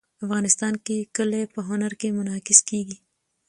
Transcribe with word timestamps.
افغانستان 0.23 0.73
کې 0.85 0.97
کلي 1.15 1.41
په 1.53 1.59
هنر 1.69 1.91
کې 1.99 2.15
منعکس 2.17 2.59
کېږي. 2.69 2.97